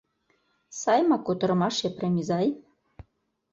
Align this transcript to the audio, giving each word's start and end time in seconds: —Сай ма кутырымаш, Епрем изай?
—Сай 0.79 1.01
ма 1.09 1.17
кутырымаш, 1.25 1.75
Епрем 1.87 2.15
изай? 2.21 2.47